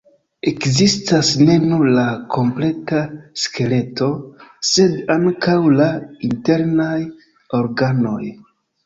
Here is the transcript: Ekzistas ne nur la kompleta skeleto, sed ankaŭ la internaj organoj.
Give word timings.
Ekzistas 0.51 1.27
ne 1.41 1.57
nur 1.65 1.83
la 1.97 2.05
kompleta 2.35 3.01
skeleto, 3.41 4.07
sed 4.71 4.97
ankaŭ 5.17 5.59
la 5.75 5.91
internaj 6.29 6.97
organoj. 7.61 8.23